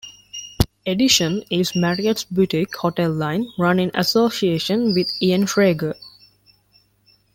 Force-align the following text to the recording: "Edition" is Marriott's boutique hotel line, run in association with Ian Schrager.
"Edition" 0.83 1.43
is 1.51 1.75
Marriott's 1.75 2.23
boutique 2.23 2.75
hotel 2.77 3.11
line, 3.11 3.45
run 3.59 3.77
in 3.79 3.91
association 3.93 4.95
with 4.95 5.05
Ian 5.21 5.45
Schrager. 5.45 5.93